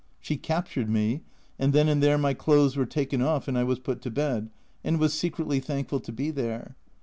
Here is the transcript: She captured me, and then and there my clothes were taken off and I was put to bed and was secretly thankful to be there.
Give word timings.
She 0.19 0.35
captured 0.35 0.89
me, 0.89 1.21
and 1.59 1.73
then 1.73 1.87
and 1.87 2.01
there 2.01 2.17
my 2.17 2.33
clothes 2.33 2.75
were 2.75 2.87
taken 2.87 3.21
off 3.21 3.47
and 3.47 3.55
I 3.55 3.63
was 3.63 3.77
put 3.77 4.01
to 4.01 4.09
bed 4.09 4.49
and 4.83 4.99
was 4.99 5.13
secretly 5.13 5.59
thankful 5.59 5.99
to 5.99 6.11
be 6.11 6.31
there. 6.31 6.75